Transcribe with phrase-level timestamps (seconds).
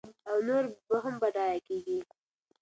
[0.29, 1.99] او نور به هم بډایه کېږي.